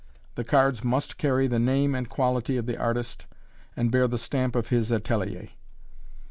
The 0.33 0.43
cards 0.43 0.83
must 0.83 1.19
carry 1.19 1.45
the 1.45 1.59
name 1.59 1.93
and 1.93 2.09
quality 2.09 2.57
of 2.57 2.65
the 2.65 2.75
artist, 2.75 3.27
and 3.77 3.91
bear 3.91 4.07
the 4.07 4.17
stamp 4.17 4.55
of 4.55 4.69
his 4.69 4.91
atelier. 4.91 5.49